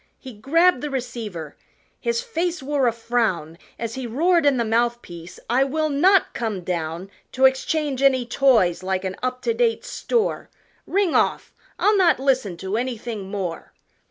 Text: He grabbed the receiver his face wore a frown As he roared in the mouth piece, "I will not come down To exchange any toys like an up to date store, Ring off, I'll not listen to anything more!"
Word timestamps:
He 0.17 0.33
grabbed 0.33 0.81
the 0.81 0.89
receiver 0.89 1.55
his 1.99 2.23
face 2.23 2.63
wore 2.63 2.87
a 2.87 2.91
frown 2.91 3.59
As 3.77 3.93
he 3.93 4.07
roared 4.07 4.47
in 4.47 4.57
the 4.57 4.65
mouth 4.65 5.03
piece, 5.03 5.39
"I 5.47 5.63
will 5.63 5.89
not 5.89 6.33
come 6.33 6.61
down 6.61 7.11
To 7.33 7.45
exchange 7.45 8.01
any 8.01 8.25
toys 8.25 8.81
like 8.81 9.05
an 9.05 9.15
up 9.21 9.43
to 9.43 9.53
date 9.53 9.85
store, 9.85 10.49
Ring 10.87 11.13
off, 11.13 11.53
I'll 11.77 11.97
not 11.97 12.19
listen 12.19 12.57
to 12.57 12.77
anything 12.77 13.29
more!" 13.29 13.73